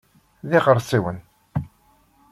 [0.49, 1.17] D iɣersiwen.